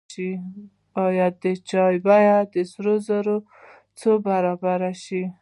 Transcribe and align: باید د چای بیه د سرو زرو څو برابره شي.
باید 0.95 1.33
د 1.43 1.45
چای 1.69 1.95
بیه 2.05 2.37
د 2.53 2.55
سرو 2.71 2.95
زرو 3.07 3.37
څو 3.99 4.11
برابره 4.27 4.91
شي. 5.03 5.23